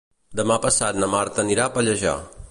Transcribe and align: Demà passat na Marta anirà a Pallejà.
Demà 0.39 0.55
passat 0.63 0.97
na 1.03 1.09
Marta 1.15 1.43
anirà 1.45 1.67
a 1.67 1.73
Pallejà. 1.77 2.15